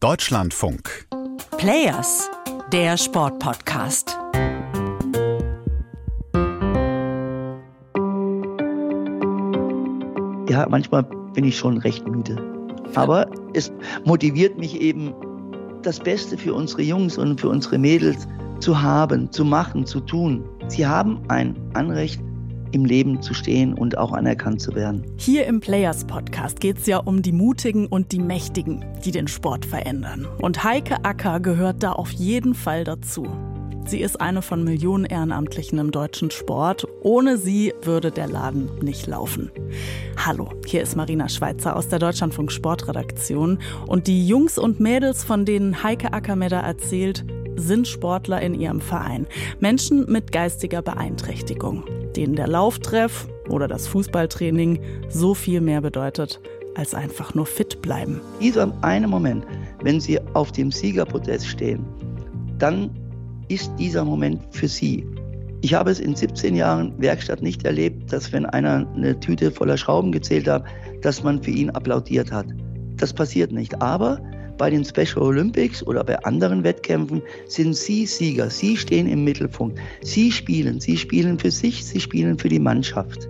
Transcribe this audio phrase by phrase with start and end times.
[0.00, 1.08] Deutschlandfunk.
[1.56, 2.28] Players,
[2.70, 4.14] der Sportpodcast.
[10.50, 12.36] Ja, manchmal bin ich schon recht müde.
[12.94, 13.72] Aber es
[14.04, 15.14] motiviert mich eben,
[15.80, 18.28] das Beste für unsere Jungs und für unsere Mädels
[18.60, 20.44] zu haben, zu machen, zu tun.
[20.68, 22.20] Sie haben ein Anrecht,
[22.76, 25.02] im Leben zu stehen und auch anerkannt zu werden.
[25.16, 29.28] Hier im Players Podcast geht es ja um die Mutigen und die Mächtigen, die den
[29.28, 30.28] Sport verändern.
[30.42, 33.26] Und Heike Acker gehört da auf jeden Fall dazu.
[33.86, 36.86] Sie ist eine von Millionen Ehrenamtlichen im deutschen Sport.
[37.02, 39.50] Ohne sie würde der Laden nicht laufen.
[40.16, 43.58] Hallo, hier ist Marina Schweizer aus der Deutschlandfunk Sportredaktion.
[43.86, 47.24] Und die Jungs und Mädels, von denen Heike Ackermeder erzählt,
[47.56, 49.26] sind Sportler in ihrem Verein.
[49.60, 51.84] Menschen mit geistiger Beeinträchtigung,
[52.16, 56.40] denen der Lauftreff oder das Fußballtraining so viel mehr bedeutet
[56.74, 58.20] als einfach nur fit bleiben.
[58.40, 59.46] Dieser eine Moment,
[59.82, 61.84] wenn sie auf dem Siegerprotest stehen,
[62.58, 62.90] dann
[63.48, 65.06] ist dieser Moment für sie.
[65.62, 69.76] Ich habe es in 17 Jahren Werkstatt nicht erlebt, dass wenn einer eine Tüte voller
[69.76, 70.64] Schrauben gezählt hat,
[71.02, 72.46] dass man für ihn applaudiert hat.
[72.96, 73.80] Das passiert nicht.
[73.80, 74.20] Aber
[74.58, 78.50] bei den Special Olympics oder bei anderen Wettkämpfen sind Sie Sieger.
[78.50, 79.78] Sie stehen im Mittelpunkt.
[80.02, 80.80] Sie spielen.
[80.80, 81.84] Sie spielen für sich.
[81.84, 83.28] Sie spielen für die Mannschaft.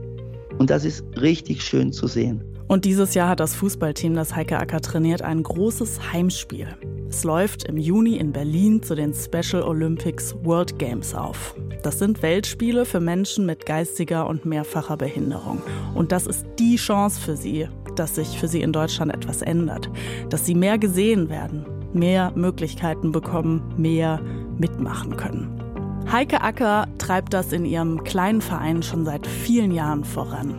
[0.58, 2.42] Und das ist richtig schön zu sehen.
[2.68, 6.66] Und dieses Jahr hat das Fußballteam, das Heike Acker trainiert, ein großes Heimspiel.
[7.08, 11.54] Es läuft im Juni in Berlin zu den Special Olympics World Games auf.
[11.84, 15.62] Das sind Weltspiele für Menschen mit geistiger und mehrfacher Behinderung.
[15.94, 17.68] Und das ist die Chance für sie,
[17.98, 19.90] dass sich für sie in Deutschland etwas ändert.
[20.28, 24.20] Dass sie mehr gesehen werden, mehr Möglichkeiten bekommen, mehr
[24.58, 25.62] mitmachen können.
[26.10, 30.54] Heike Acker treibt das in ihrem kleinen Verein schon seit vielen Jahren voran.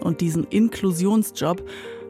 [0.00, 1.62] Und diesen Inklusionsjob,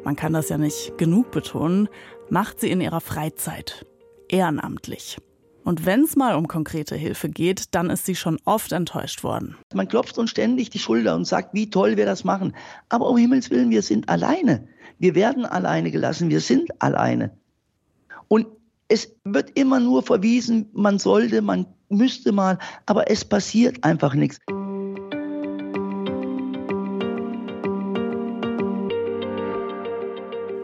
[0.05, 1.89] man kann das ja nicht genug betonen,
[2.31, 3.85] macht sie in ihrer Freizeit,
[4.29, 5.19] ehrenamtlich.
[5.65, 9.57] Und wenn es mal um konkrete Hilfe geht, dann ist sie schon oft enttäuscht worden.
[9.75, 12.55] Man klopft uns ständig die Schulter und sagt, wie toll wir das machen.
[12.89, 14.67] Aber um Himmels Willen, wir sind alleine.
[14.99, 17.31] Wir werden alleine gelassen, wir sind alleine.
[18.29, 18.47] Und
[18.89, 24.39] es wird immer nur verwiesen, man sollte, man müsste mal, aber es passiert einfach nichts.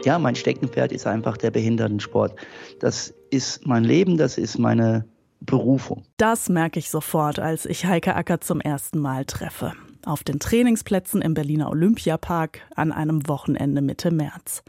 [0.06, 2.38] Ja, mein Steckenpferd ist einfach der Behindertensport.
[2.78, 5.04] Das ist mein Leben, das ist meine
[5.40, 6.04] Berufung.
[6.16, 9.72] Das merke ich sofort, als ich Heike Acker zum ersten Mal treffe.
[10.04, 14.62] Auf den Trainingsplätzen im Berliner Olympiapark an einem Wochenende Mitte März.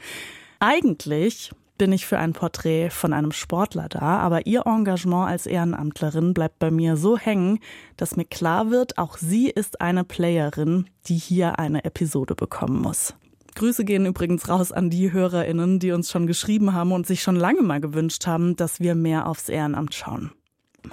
[0.59, 6.33] Eigentlich bin ich für ein Porträt von einem Sportler da, aber ihr Engagement als Ehrenamtlerin
[6.33, 7.59] bleibt bei mir so hängen,
[7.95, 13.13] dass mir klar wird, auch sie ist eine Playerin, die hier eine Episode bekommen muss.
[13.57, 17.35] Grüße gehen übrigens raus an die HörerInnen, die uns schon geschrieben haben und sich schon
[17.35, 20.31] lange mal gewünscht haben, dass wir mehr aufs Ehrenamt schauen.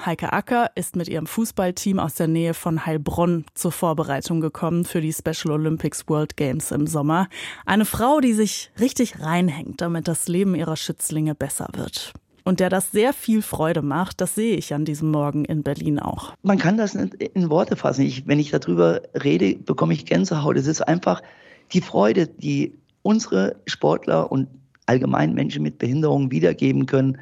[0.05, 5.03] Heike Acker ist mit ihrem Fußballteam aus der Nähe von Heilbronn zur Vorbereitung gekommen für
[5.03, 7.29] die Special Olympics World Games im Sommer.
[7.67, 12.15] Eine Frau, die sich richtig reinhängt, damit das Leben ihrer Schützlinge besser wird.
[12.45, 15.99] Und der das sehr viel Freude macht, das sehe ich an diesem Morgen in Berlin
[15.99, 16.33] auch.
[16.43, 18.07] Man kann das nicht in Worte fassen.
[18.07, 20.57] Ich, wenn ich darüber rede, bekomme ich Gänsehaut.
[20.57, 21.21] Es ist einfach
[21.73, 24.49] die Freude, die unsere Sportler und
[24.87, 27.19] allgemein Menschen mit Behinderungen wiedergeben können,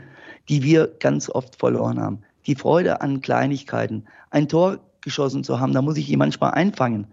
[0.49, 2.21] die wir ganz oft verloren haben.
[2.47, 4.05] Die Freude an Kleinigkeiten.
[4.31, 7.07] Ein Tor geschossen zu haben, da muss ich die manchmal einfangen,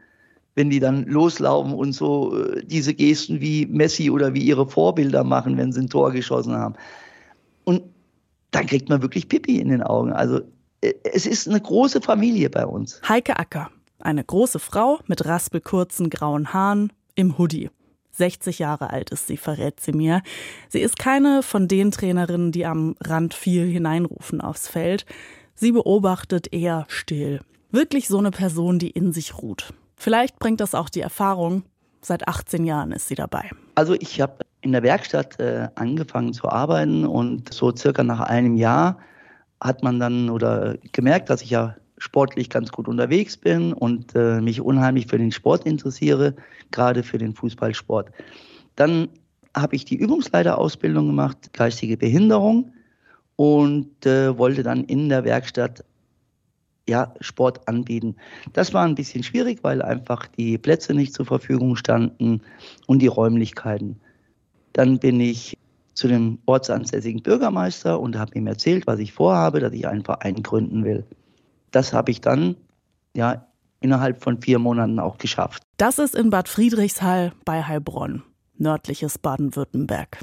[0.55, 5.23] wenn die dann loslaufen und so äh, diese Gesten wie Messi oder wie ihre Vorbilder
[5.23, 6.75] machen, wenn sie ein Tor geschossen haben.
[7.63, 7.83] Und
[8.51, 10.11] dann kriegt man wirklich Pipi in den Augen.
[10.11, 10.41] Also
[10.81, 13.01] äh, es ist eine große Familie bei uns.
[13.07, 13.69] Heike Acker,
[13.99, 17.69] eine große Frau mit raspelkurzen grauen Haaren, im Hoodie.
[18.11, 20.21] 60 Jahre alt ist sie, verrät sie mir.
[20.69, 25.05] Sie ist keine von den Trainerinnen, die am Rand viel hineinrufen aufs Feld.
[25.53, 27.41] Sie beobachtet eher still.
[27.71, 29.73] Wirklich so eine Person, die in sich ruht.
[29.97, 31.63] Vielleicht bringt das auch die Erfahrung.
[32.01, 33.49] Seit 18 Jahren ist sie dabei.
[33.75, 38.55] Also ich habe in der Werkstatt äh, angefangen zu arbeiten und so circa nach einem
[38.55, 38.97] Jahr
[39.59, 44.41] hat man dann oder gemerkt, dass ich ja sportlich ganz gut unterwegs bin und äh,
[44.41, 46.35] mich unheimlich für den Sport interessiere,
[46.71, 48.09] gerade für den Fußballsport.
[48.75, 49.09] Dann
[49.55, 52.73] habe ich die Übungsleiterausbildung gemacht, geistige Behinderung
[53.35, 55.83] und äh, wollte dann in der Werkstatt
[56.87, 58.15] ja, Sport anbieten.
[58.53, 62.41] Das war ein bisschen schwierig, weil einfach die Plätze nicht zur Verfügung standen
[62.87, 63.99] und die Räumlichkeiten.
[64.73, 65.57] Dann bin ich
[65.93, 70.41] zu dem ortsansässigen Bürgermeister und habe ihm erzählt, was ich vorhabe, dass ich einen Verein
[70.41, 71.05] gründen will
[71.71, 72.55] das habe ich dann
[73.13, 73.45] ja
[73.81, 75.63] innerhalb von vier Monaten auch geschafft.
[75.77, 78.23] Das ist in Bad Friedrichshall bei Heilbronn,
[78.57, 80.19] nördliches Baden-Württemberg.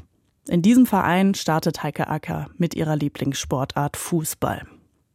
[0.48, 4.62] In diesem Verein startet Heike Acker mit ihrer Lieblingssportart Fußball.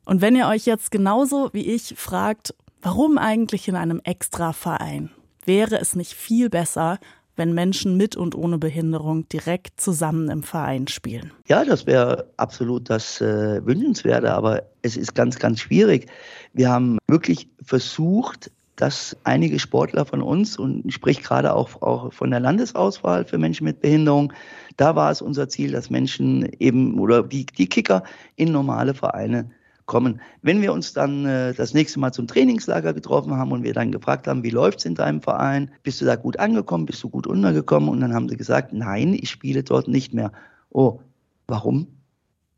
[0.05, 5.11] Und wenn ihr euch jetzt genauso wie ich fragt, warum eigentlich in einem Extra-Verein?
[5.45, 6.99] Wäre es nicht viel besser,
[7.41, 11.31] wenn Menschen mit und ohne Behinderung direkt zusammen im Verein spielen?
[11.47, 16.05] Ja, das wäre absolut das äh, Wünschenswerte, aber es ist ganz, ganz schwierig.
[16.53, 22.13] Wir haben wirklich versucht, dass einige Sportler von uns, und ich spreche gerade auch, auch
[22.13, 24.31] von der Landesauswahl für Menschen mit Behinderung,
[24.77, 28.03] da war es unser Ziel, dass Menschen eben oder die, die Kicker
[28.35, 29.49] in normale Vereine
[29.91, 30.21] kommen.
[30.41, 33.91] Wenn wir uns dann äh, das nächste Mal zum Trainingslager getroffen haben und wir dann
[33.91, 35.69] gefragt haben, wie läuft es in deinem Verein?
[35.83, 36.85] Bist du da gut angekommen?
[36.85, 37.89] Bist du gut untergekommen?
[37.89, 40.31] Und dann haben sie gesagt, nein, ich spiele dort nicht mehr.
[40.69, 41.01] Oh,
[41.47, 41.87] warum?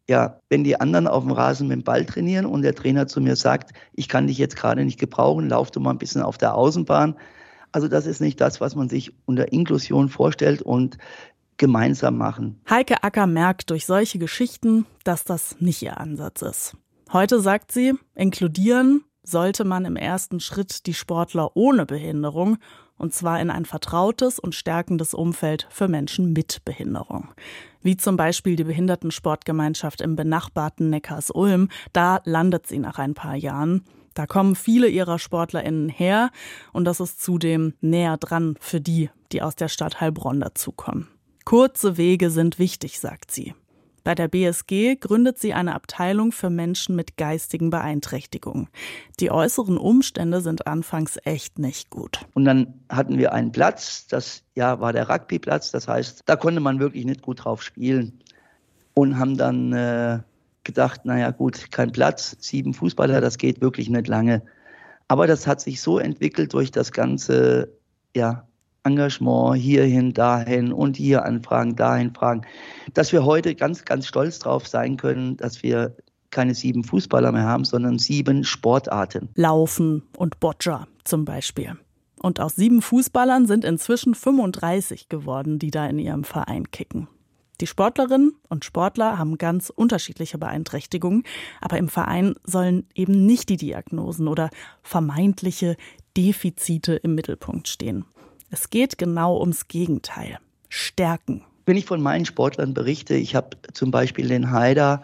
[0.07, 3.19] Ja, wenn die anderen auf dem Rasen mit dem Ball trainieren und der Trainer zu
[3.19, 6.37] mir sagt, ich kann dich jetzt gerade nicht gebrauchen, lauf du mal ein bisschen auf
[6.37, 7.15] der Außenbahn.
[7.71, 10.99] Also das ist nicht das, was man sich unter Inklusion vorstellt und
[11.57, 12.61] gemeinsam machen.
[12.69, 16.77] Heike Acker merkt durch solche Geschichten, dass das nicht ihr Ansatz ist.
[17.11, 22.57] Heute sagt sie, inkludieren sollte man im ersten Schritt die Sportler ohne Behinderung,
[22.97, 27.29] und zwar in ein vertrautes und stärkendes Umfeld für Menschen mit Behinderung.
[27.81, 33.83] Wie zum Beispiel die Behindertensportgemeinschaft im benachbarten Neckars-Ulm, da landet sie nach ein paar Jahren.
[34.13, 36.29] Da kommen viele ihrer SportlerInnen her
[36.71, 41.07] und das ist zudem näher dran für die, die aus der Stadt Heilbronn dazukommen.
[41.45, 43.53] Kurze Wege sind wichtig, sagt sie.
[44.03, 48.67] Bei der BSG gründet sie eine Abteilung für Menschen mit geistigen Beeinträchtigungen.
[49.19, 52.19] Die äußeren Umstände sind anfangs echt nicht gut.
[52.33, 56.59] Und dann hatten wir einen Platz, das ja war der Rugbyplatz, das heißt, da konnte
[56.59, 58.19] man wirklich nicht gut drauf spielen.
[58.95, 60.19] Und haben dann äh,
[60.63, 64.43] gedacht, naja gut, kein Platz, sieben Fußballer, das geht wirklich nicht lange.
[65.07, 67.69] Aber das hat sich so entwickelt durch das ganze
[68.15, 68.47] ja,
[68.83, 72.41] Engagement hierhin, dahin und hier anfragen, dahin fragen,
[72.93, 75.95] dass wir heute ganz, ganz stolz drauf sein können, dass wir
[76.31, 79.29] keine sieben Fußballer mehr haben, sondern sieben Sportarten.
[79.35, 81.77] Laufen und Boccia zum Beispiel.
[82.21, 87.07] Und aus sieben Fußballern sind inzwischen 35 geworden, die da in ihrem Verein kicken.
[87.61, 91.23] Die Sportlerinnen und Sportler haben ganz unterschiedliche Beeinträchtigungen,
[91.61, 94.49] aber im Verein sollen eben nicht die Diagnosen oder
[94.81, 95.77] vermeintliche
[96.17, 98.05] Defizite im Mittelpunkt stehen.
[98.53, 100.37] Es geht genau ums Gegenteil.
[100.69, 101.43] Stärken.
[101.65, 105.01] Wenn ich von meinen Sportlern berichte, ich habe zum Beispiel den Haider,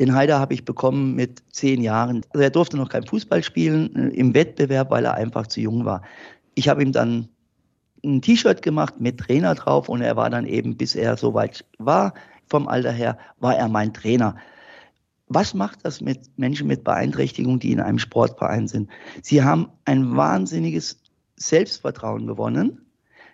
[0.00, 2.26] den Haider habe ich bekommen mit zehn Jahren.
[2.30, 5.84] Also er durfte noch kein Fußball spielen äh, im Wettbewerb, weil er einfach zu jung
[5.84, 6.02] war.
[6.56, 7.28] Ich habe ihm dann
[8.04, 12.14] ein T-Shirt gemacht mit Trainer drauf und er war dann eben, bis er soweit war,
[12.48, 14.34] vom Alter her, war er mein Trainer.
[15.28, 18.90] Was macht das mit Menschen mit Beeinträchtigung, die in einem Sportverein sind?
[19.22, 21.00] Sie haben ein wahnsinniges
[21.36, 22.80] Selbstvertrauen gewonnen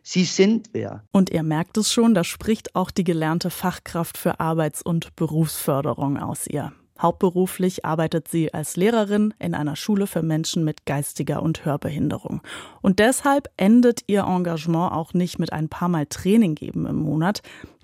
[0.06, 1.02] Sie sind wer.
[1.12, 6.18] Und ihr merkt es schon, da spricht auch die gelernte Fachkraft für Arbeits- und Berufsförderung
[6.18, 6.74] aus ihr.
[7.00, 12.42] Hauptberuflich arbeitet sie als Lehrerin in einer Schule für Menschen mit geistiger und Hörbehinderung.
[12.82, 17.40] Und deshalb endet ihr Engagement auch nicht mit ein paar Mal Training geben im Monat.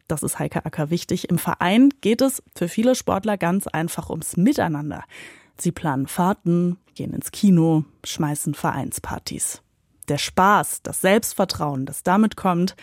[0.06, 1.30] Das ist Heike Acker wichtig.
[1.30, 5.04] Im Verein geht es für viele Sportler ganz einfach ums Miteinander.
[5.56, 9.62] Sie planen Fahrten, gehen ins Kino, schmeißen Vereinspartys
[10.10, 12.76] der Spaß, das Selbstvertrauen, das damit kommt,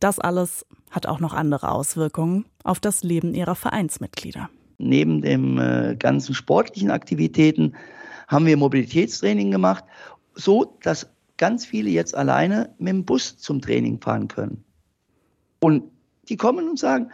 [0.00, 4.50] das alles hat auch noch andere Auswirkungen auf das Leben ihrer Vereinsmitglieder.
[4.78, 7.76] Neben den äh, ganzen sportlichen Aktivitäten
[8.26, 9.84] haben wir Mobilitätstraining gemacht,
[10.34, 14.64] so dass ganz viele jetzt alleine mit dem Bus zum Training fahren können.
[15.60, 15.84] Und
[16.28, 17.10] die kommen und sagen,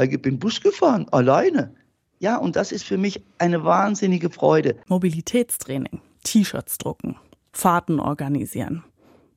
[0.00, 1.74] ich bin Bus gefahren, alleine.
[2.20, 4.76] Ja, und das ist für mich eine wahnsinnige Freude.
[4.88, 7.16] Mobilitätstraining, T-Shirts drucken,
[7.58, 8.84] Fahrten organisieren.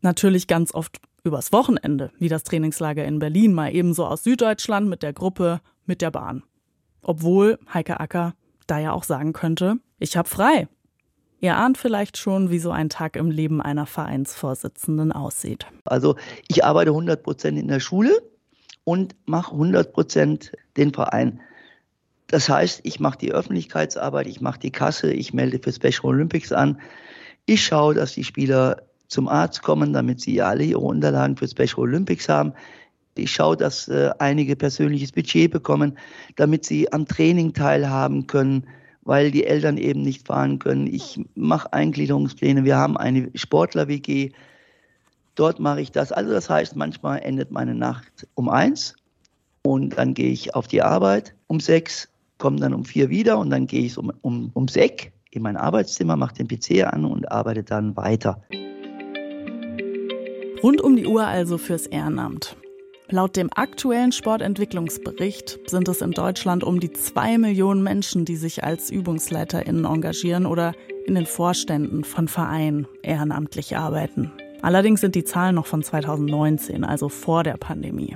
[0.02, 5.02] Natürlich ganz oft übers Wochenende, wie das Trainingslager in Berlin, mal ebenso aus Süddeutschland mit
[5.02, 6.44] der Gruppe, mit der Bahn.
[7.02, 8.36] Obwohl Heike Acker
[8.68, 10.68] da ja auch sagen könnte, ich habe frei.
[11.40, 15.66] Ihr ahnt vielleicht schon, wie so ein Tag im Leben einer Vereinsvorsitzenden aussieht.
[15.86, 16.16] Also
[16.48, 18.22] ich arbeite 100 Prozent in der Schule
[18.84, 21.42] und mache 100 Prozent den Verein.
[22.28, 26.52] Das heißt, ich mache die Öffentlichkeitsarbeit, ich mache die Kasse, ich melde für Special Olympics
[26.52, 26.80] an.
[27.46, 31.80] Ich schaue, dass die Spieler zum Arzt kommen, damit sie alle ihre Unterlagen für Special
[31.80, 32.54] Olympics haben.
[33.16, 35.98] Ich schaue, dass äh, einige persönliches Budget bekommen,
[36.38, 38.68] damit sie am Training teilhaben können,
[39.04, 40.88] weil die Eltern eben nicht fahren können.
[40.88, 42.64] Ich mache Eingliederungspläne.
[42.64, 44.32] Wir haben eine Sportler-WG.
[45.36, 46.14] Dort mache ich das.
[46.14, 48.96] Also das heißt, manchmal endet meine Nacht um eins
[49.64, 52.08] und dann gehe ich auf die Arbeit um sechs,
[52.38, 55.58] komme dann um vier wieder und dann gehe ich um, um, um sechs in mein
[55.58, 58.42] Arbeitszimmer, mache den PC an und arbeite dann weiter.
[60.62, 62.56] Rund um die Uhr also fürs Ehrenamt.
[63.10, 68.64] Laut dem aktuellen Sportentwicklungsbericht sind es in Deutschland um die zwei Millionen Menschen, die sich
[68.64, 70.74] als ÜbungsleiterInnen engagieren oder
[71.06, 74.32] in den Vorständen von Vereinen ehrenamtlich arbeiten.
[74.62, 78.16] Allerdings sind die Zahlen noch von 2019, also vor der Pandemie.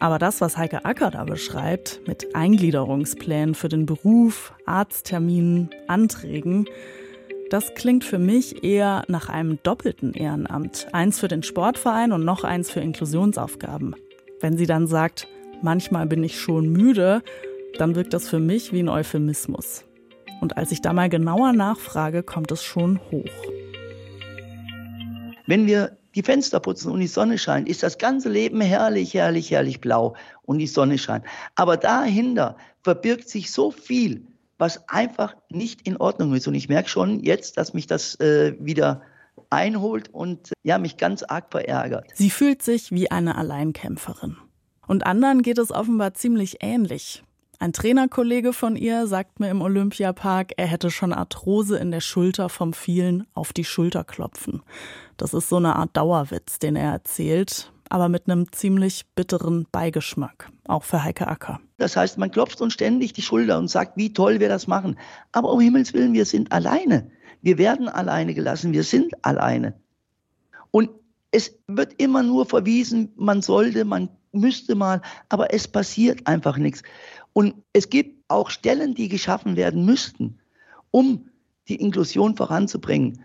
[0.00, 6.66] Aber das, was Heike Acker da beschreibt, mit Eingliederungsplänen für den Beruf, Arztterminen, Anträgen,
[7.50, 10.86] das klingt für mich eher nach einem doppelten Ehrenamt.
[10.92, 13.96] Eins für den Sportverein und noch eins für Inklusionsaufgaben.
[14.40, 15.26] Wenn sie dann sagt,
[15.62, 17.22] manchmal bin ich schon müde,
[17.78, 19.84] dann wirkt das für mich wie ein Euphemismus.
[20.40, 23.24] Und als ich da mal genauer nachfrage, kommt es schon hoch.
[25.46, 29.50] Wenn wir die Fenster putzen und die Sonne scheint, ist das ganze Leben herrlich, herrlich,
[29.50, 31.24] herrlich blau und die Sonne scheint.
[31.54, 34.26] Aber dahinter verbirgt sich so viel,
[34.58, 36.48] was einfach nicht in Ordnung ist.
[36.48, 39.02] Und ich merke schon jetzt, dass mich das äh, wieder
[39.50, 42.06] einholt und ja, mich ganz arg verärgert.
[42.14, 44.36] Sie fühlt sich wie eine Alleinkämpferin.
[44.86, 47.22] Und anderen geht es offenbar ziemlich ähnlich.
[47.60, 52.48] Ein Trainerkollege von ihr sagt mir im Olympiapark, er hätte schon Arthrose in der Schulter
[52.48, 54.62] vom vielen auf die Schulter klopfen.
[55.16, 60.52] Das ist so eine Art Dauerwitz, den er erzählt, aber mit einem ziemlich bitteren Beigeschmack,
[60.68, 61.58] auch für Heike Acker.
[61.78, 64.96] Das heißt, man klopft uns ständig die Schulter und sagt, wie toll wir das machen.
[65.32, 67.10] Aber um Himmels Willen, wir sind alleine.
[67.42, 69.74] Wir werden alleine gelassen, wir sind alleine.
[70.70, 70.90] Und
[71.32, 76.82] es wird immer nur verwiesen, man sollte, man müsste mal, aber es passiert einfach nichts.
[77.32, 80.38] Und es gibt auch Stellen, die geschaffen werden müssten,
[80.90, 81.28] um
[81.68, 83.22] die Inklusion voranzubringen.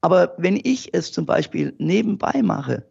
[0.00, 2.86] Aber wenn ich es zum Beispiel nebenbei mache,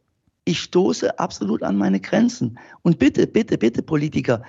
[0.45, 2.57] ich stoße absolut an meine Grenzen.
[2.81, 4.43] Und bitte, bitte, bitte, Politiker,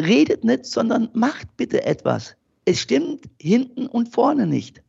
[0.00, 2.36] redet nicht, sondern macht bitte etwas.
[2.64, 4.82] Es stimmt hinten und vorne nicht.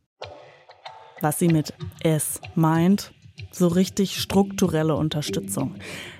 [1.20, 1.72] Was sie mit
[2.02, 3.12] es meint,
[3.50, 5.74] so richtig strukturelle Unterstützung.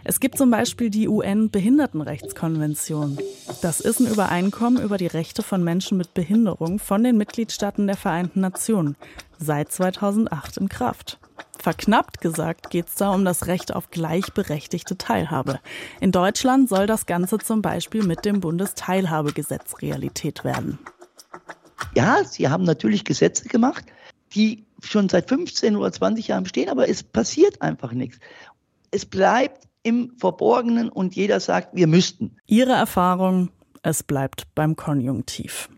[0.05, 3.19] Es gibt zum Beispiel die UN-Behindertenrechtskonvention.
[3.63, 7.97] Das ist ein Übereinkommen über die Rechte von Menschen mit Behinderung von den Mitgliedstaaten der
[7.97, 8.97] Vereinten Nationen,
[9.39, 11.19] seit 2008 in Kraft.
[11.59, 15.61] Verknappt gesagt geht es da um das Recht auf gleichberechtigte Teilhabe.
[16.01, 20.79] In Deutschland soll das Ganze zum Beispiel mit dem Bundesteilhabegesetz Realität werden.
[21.95, 23.85] Ja, sie haben natürlich Gesetze gemacht,
[24.35, 28.19] die schon seit 15 oder 20 Jahren bestehen, aber es passiert einfach nichts.
[28.91, 32.37] Es bleibt im Verborgenen und jeder sagt, wir müssten.
[32.47, 33.51] Ihre Erfahrung,
[33.83, 35.69] es bleibt beim Konjunktiv.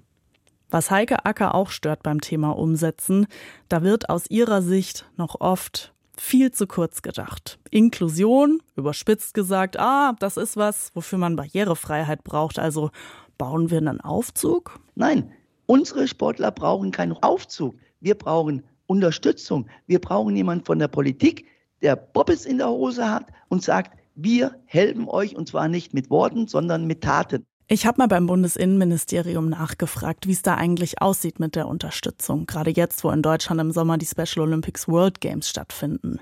[0.71, 3.26] Was Heike Acker auch stört beim Thema Umsetzen,
[3.69, 7.59] da wird aus ihrer Sicht noch oft viel zu kurz gedacht.
[7.71, 12.90] Inklusion, überspitzt gesagt, ah, das ist was, wofür man Barrierefreiheit braucht, also
[13.38, 14.78] bauen wir einen Aufzug?
[14.95, 15.33] Nein,
[15.66, 17.75] unsere Sportler brauchen keinen Aufzug.
[18.00, 19.66] Wir brauchen Unterstützung.
[19.87, 21.47] Wir brauchen jemanden von der Politik,
[21.83, 26.11] der Bobbes in der Hose hat und sagt, wir helfen euch und zwar nicht mit
[26.11, 27.47] Worten, sondern mit Taten.
[27.69, 32.73] Ich habe mal beim Bundesinnenministerium nachgefragt, wie es da eigentlich aussieht mit der Unterstützung, gerade
[32.73, 36.19] jetzt, wo in Deutschland im Sommer die Special Olympics World Games stattfinden.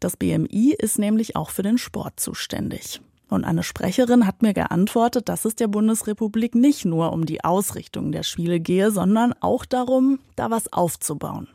[0.00, 3.02] Das BMI ist nämlich auch für den Sport zuständig.
[3.28, 8.12] Und eine Sprecherin hat mir geantwortet, dass es der Bundesrepublik nicht nur um die Ausrichtung
[8.12, 11.48] der Spiele gehe, sondern auch darum, da was aufzubauen.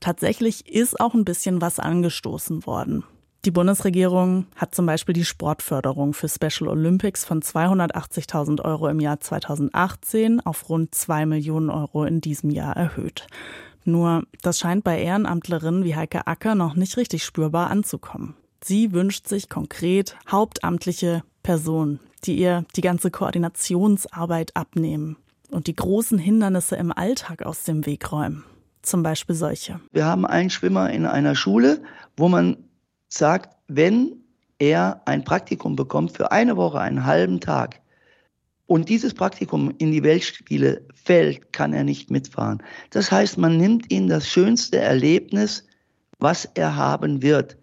[0.00, 3.04] Tatsächlich ist auch ein bisschen was angestoßen worden.
[3.46, 9.20] Die Bundesregierung hat zum Beispiel die Sportförderung für Special Olympics von 280.000 Euro im Jahr
[9.20, 13.26] 2018 auf rund 2 Millionen Euro in diesem Jahr erhöht.
[13.84, 18.34] Nur, das scheint bei Ehrenamtlerinnen wie Heike Acker noch nicht richtig spürbar anzukommen.
[18.66, 25.18] Sie wünscht sich konkret hauptamtliche Personen, die ihr die ganze Koordinationsarbeit abnehmen
[25.50, 28.42] und die großen Hindernisse im Alltag aus dem Weg räumen
[28.80, 29.80] zum Beispiel solche?
[29.92, 31.82] Wir haben einen Schwimmer in einer Schule,
[32.16, 32.56] wo man
[33.08, 34.24] sagt, wenn
[34.58, 37.82] er ein Praktikum bekommt für eine Woche, einen halben Tag,
[38.64, 42.62] und dieses Praktikum in die Weltspiele fällt, kann er nicht mitfahren.
[42.88, 45.66] Das heißt, man nimmt ihm das schönste Erlebnis,
[46.18, 47.58] was er haben wird.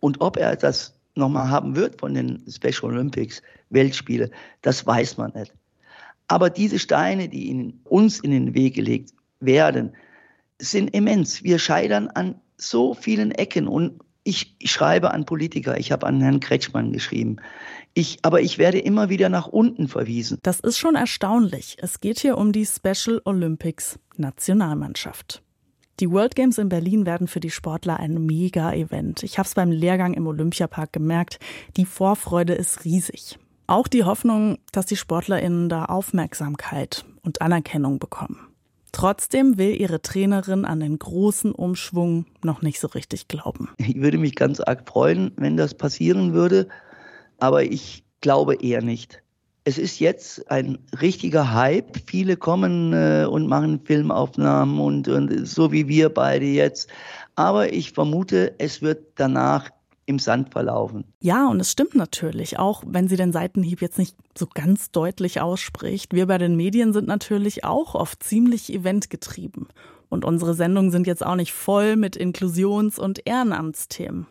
[0.00, 4.30] Und ob er das nochmal haben wird von den Special Olympics, Weltspiele,
[4.62, 5.52] das weiß man nicht.
[6.28, 9.92] Aber diese Steine, die in uns in den Weg gelegt werden,
[10.58, 11.42] sind immens.
[11.44, 16.40] Wir scheitern an so vielen Ecken und ich schreibe an Politiker, ich habe an Herrn
[16.40, 17.36] Kretschmann geschrieben.
[17.94, 20.38] Ich, aber ich werde immer wieder nach unten verwiesen.
[20.42, 21.76] Das ist schon erstaunlich.
[21.80, 25.42] Es geht hier um die Special Olympics Nationalmannschaft.
[25.98, 29.22] Die World Games in Berlin werden für die Sportler ein Mega-Event.
[29.22, 31.38] Ich habe es beim Lehrgang im Olympiapark gemerkt.
[31.78, 33.38] Die Vorfreude ist riesig.
[33.66, 38.40] Auch die Hoffnung, dass die SportlerInnen da Aufmerksamkeit und Anerkennung bekommen.
[38.92, 43.70] Trotzdem will ihre Trainerin an den großen Umschwung noch nicht so richtig glauben.
[43.78, 46.68] Ich würde mich ganz arg freuen, wenn das passieren würde.
[47.38, 49.22] Aber ich glaube eher nicht.
[49.68, 51.96] Es ist jetzt ein richtiger Hype.
[52.06, 56.88] Viele kommen äh, und machen Filmaufnahmen und, und so wie wir beide jetzt.
[57.34, 59.68] Aber ich vermute, es wird danach
[60.04, 61.02] im Sand verlaufen.
[61.20, 65.40] Ja, und es stimmt natürlich, auch wenn sie den Seitenhieb jetzt nicht so ganz deutlich
[65.40, 66.14] ausspricht.
[66.14, 69.66] Wir bei den Medien sind natürlich auch oft ziemlich eventgetrieben.
[70.08, 74.28] Und unsere Sendungen sind jetzt auch nicht voll mit Inklusions- und Ehrenamtsthemen.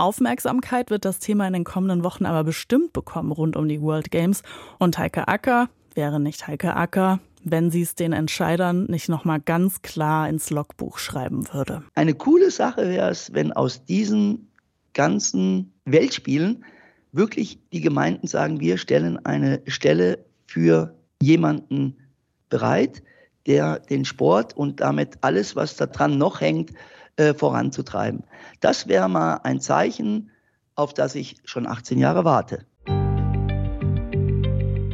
[0.00, 4.10] Aufmerksamkeit wird das Thema in den kommenden Wochen aber bestimmt bekommen rund um die World
[4.10, 4.42] Games.
[4.78, 9.82] Und Heike Acker wäre nicht Heike Acker, wenn sie es den Entscheidern nicht nochmal ganz
[9.82, 11.82] klar ins Logbuch schreiben würde.
[11.94, 14.50] Eine coole Sache wäre es, wenn aus diesen
[14.94, 16.64] ganzen Weltspielen
[17.12, 21.96] wirklich die Gemeinden sagen, wir stellen eine Stelle für jemanden
[22.48, 23.02] bereit,
[23.46, 26.72] der den Sport und damit alles, was da dran noch hängt,
[27.20, 28.24] äh, voranzutreiben.
[28.60, 30.30] Das wäre mal ein Zeichen,
[30.74, 32.64] auf das ich schon 18 Jahre warte.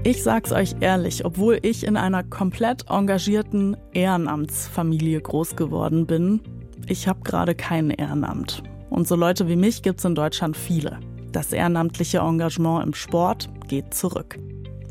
[0.03, 6.41] Ich sag's euch ehrlich, obwohl ich in einer komplett engagierten Ehrenamtsfamilie groß geworden bin,
[6.89, 8.63] ich habe gerade kein Ehrenamt.
[8.91, 11.01] Und so Leute wie mich gibt es in Deutschland viele.
[11.33, 14.37] Das ehrenamtliche Engagement im Sport geht zurück.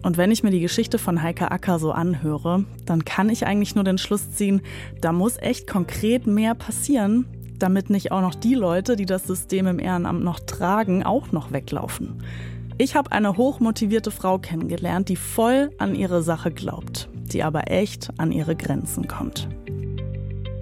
[0.06, 3.74] Und wenn ich mir die Geschichte von Heike Acker so anhöre, dann kann ich eigentlich
[3.74, 4.62] nur den Schluss ziehen,
[5.02, 7.26] da muss echt konkret mehr passieren,
[7.58, 11.52] damit nicht auch noch die Leute, die das System im Ehrenamt noch tragen, auch noch
[11.52, 12.22] weglaufen.
[12.78, 18.12] Ich habe eine hochmotivierte Frau kennengelernt, die voll an ihre Sache glaubt, die aber echt
[18.20, 19.50] an ihre Grenzen kommt.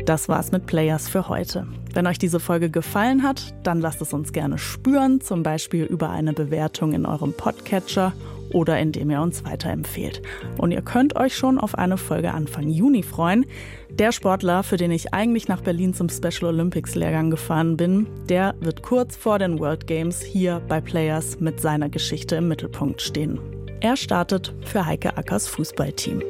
[0.05, 1.65] Das war's mit Players für heute.
[1.93, 6.10] Wenn euch diese Folge gefallen hat, dann lasst es uns gerne spüren, zum Beispiel über
[6.10, 8.12] eine Bewertung in eurem Podcatcher
[8.51, 10.22] oder indem ihr uns weiterempfehlt.
[10.57, 13.45] Und ihr könnt euch schon auf eine Folge Anfang Juni freuen.
[13.89, 18.55] Der Sportler, für den ich eigentlich nach Berlin zum Special Olympics Lehrgang gefahren bin, der
[18.60, 23.39] wird kurz vor den World Games hier bei Players mit seiner Geschichte im Mittelpunkt stehen.
[23.79, 26.22] Er startet für Heike Ackers Fußballteam.